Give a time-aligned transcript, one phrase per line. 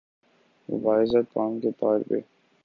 [0.69, 2.19] وہ باعزت قوم کے طور پہ